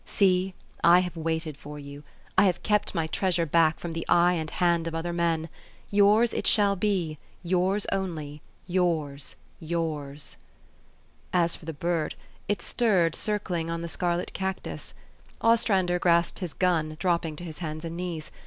See, 0.07 0.55
I 0.83 1.01
have 1.01 1.15
waited 1.15 1.57
for 1.57 1.77
you. 1.77 2.01
I 2.35 2.45
have 2.45 2.63
kept 2.63 2.95
my 2.95 3.05
treasure 3.05 3.45
back 3.45 3.79
from 3.79 3.93
the 3.93 4.03
eye 4.09 4.33
and 4.33 4.49
hand 4.49 4.87
of 4.87 4.95
other 4.95 5.13
men. 5.13 5.47
Yours 5.91 6.33
it 6.33 6.47
shall 6.47 6.75
be, 6.75 7.19
j^ours 7.45 7.85
only, 7.91 8.41
yours, 8.65 9.35
yours!" 9.59 10.37
As 11.43 11.55
for 11.55 11.65
the 11.65 11.71
bird, 11.73 12.15
it 12.47 12.63
stirred 12.63 13.13
circling 13.15 13.69
on 13.69 13.83
the 13.83 13.87
scarlet 13.87 14.31
250 14.33 14.69
THE 14.71 14.77
STORY 14.79 14.89
OF 14.89 14.89
AVIS. 14.89 14.91
cactus. 14.91 15.37
Ostrander 15.61 15.99
grasped 15.99 16.39
his 16.39 16.55
gun, 16.55 16.97
dropping 16.99 17.35
to 17.35 17.43
his 17.43 17.59
hands 17.59 17.85
and 17.85 17.95
knees. 17.95 18.31